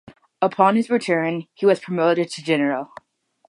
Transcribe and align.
Upon 0.41 0.77
his 0.77 0.89
return 0.89 1.45
he 1.53 1.67
was 1.67 1.79
promoted 1.79 2.31
to 2.31 2.41
General. 2.41 2.91